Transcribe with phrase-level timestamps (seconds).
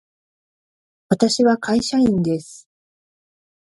[1.09, 2.67] 私は会社員です。